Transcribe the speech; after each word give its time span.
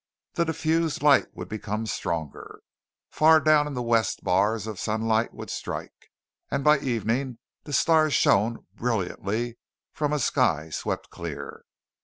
The 0.33 0.45
diffused 0.45 1.03
light 1.03 1.27
would 1.35 1.47
become 1.47 1.85
stronger. 1.85 2.61
Far 3.11 3.39
down 3.39 3.67
in 3.67 3.75
the 3.75 3.83
west 3.83 4.23
bars 4.23 4.65
of 4.65 4.79
sunlight 4.79 5.31
would 5.31 5.51
strike. 5.51 6.09
And 6.49 6.63
by 6.63 6.79
evening 6.79 7.37
the 7.65 7.71
stars 7.73 8.15
shone 8.15 8.65
brilliantly 8.73 9.59
from 9.93 10.11
a 10.11 10.17
sky 10.17 10.71
swept 10.71 11.11
clear. 11.11 11.65